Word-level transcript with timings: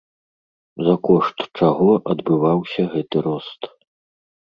За 0.85 0.93
кошт 1.07 1.37
чаго 1.59 1.89
адбываўся 2.13 2.81
гэты 2.95 3.17
рост? 3.27 3.61